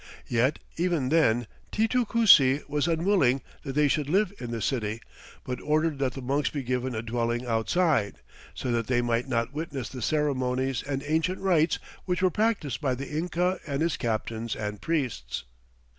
[0.27, 4.99] Yet even then Titu Cusi was unwilling that they should live in the city,
[5.43, 8.15] but ordered that the monks be given a dwelling outside,
[8.55, 12.95] so that they might not witness the ceremonies and ancient rites which were practiced by
[12.95, 15.43] the Inca and his captains and priests.